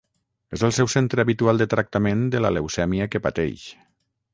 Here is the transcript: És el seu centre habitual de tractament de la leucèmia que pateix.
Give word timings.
És 0.57 0.63
el 0.67 0.73
seu 0.77 0.89
centre 0.93 1.23
habitual 1.25 1.63
de 1.63 1.69
tractament 1.75 2.25
de 2.37 2.43
la 2.47 2.55
leucèmia 2.59 3.13
que 3.15 3.27
pateix. 3.29 3.73